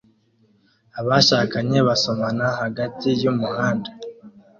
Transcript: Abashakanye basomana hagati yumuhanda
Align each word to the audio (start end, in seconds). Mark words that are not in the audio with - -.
Abashakanye 0.99 1.77
basomana 1.87 2.45
hagati 2.61 3.07
yumuhanda 3.21 3.89